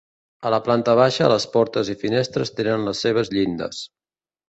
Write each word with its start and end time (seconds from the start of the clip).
A 0.49 0.51
la 0.53 0.59
planta 0.67 0.95
baixa 0.99 1.27
les 1.33 1.45
portes 1.57 1.93
i 1.97 1.99
finestres 2.07 2.55
tenen 2.61 2.91
les 2.91 3.07
seves 3.07 3.35
llindes. 3.37 3.87